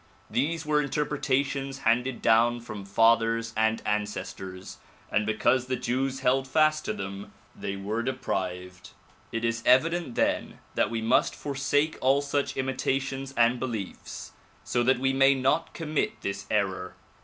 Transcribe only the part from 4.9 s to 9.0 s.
and because the Jews held fast to them, they were deprived.